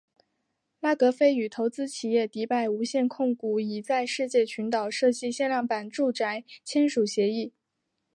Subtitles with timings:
[0.79, 7.53] 拉格斐与投资企业迪拜无限控股以在世界群岛设计限量版住宅签署协议。